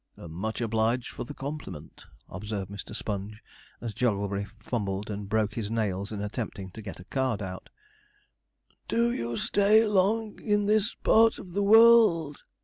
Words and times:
'Much 0.17 0.61
obliged 0.61 1.09
for 1.09 1.25
the 1.25 1.33
compliment,' 1.35 2.07
observed 2.27 2.71
Mr. 2.71 2.95
Sponge, 2.95 3.39
as 3.81 3.93
Jogglebury 3.93 4.47
fumbled 4.59 5.11
and 5.11 5.29
broke 5.29 5.53
his 5.53 5.69
nails 5.69 6.11
in 6.11 6.23
attempting 6.23 6.71
to 6.71 6.81
get 6.81 6.99
a 6.99 7.03
card 7.03 7.39
out. 7.39 7.69
'Do 8.87 9.11
you 9.11 9.37
stay 9.37 9.85
long 9.85 10.39
in 10.41 10.65
this 10.65 10.95
part 11.03 11.37
of 11.37 11.53
the 11.53 11.61
world?' 11.61 12.43